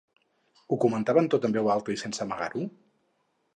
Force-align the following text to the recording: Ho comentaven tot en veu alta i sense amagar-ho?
Ho 0.69 0.77
comentaven 0.85 1.29
tot 1.35 1.45
en 1.49 1.55
veu 1.59 1.71
alta 1.75 1.95
i 1.97 2.01
sense 2.05 2.25
amagar-ho? 2.27 2.67